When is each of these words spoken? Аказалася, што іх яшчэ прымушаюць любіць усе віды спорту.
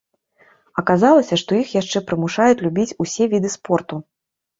Аказалася, 0.81 1.37
што 1.41 1.51
іх 1.63 1.69
яшчэ 1.81 2.01
прымушаюць 2.07 2.63
любіць 2.69 2.87
усе 3.05 3.29
віды 3.35 3.53
спорту. 3.57 4.01